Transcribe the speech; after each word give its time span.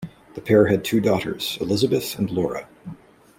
The 0.33 0.41
pair 0.41 0.65
had 0.65 0.83
two 0.83 0.99
daughters, 0.99 1.59
Elizabeth 1.61 2.17
and 2.17 2.31
Laura. 2.31 2.67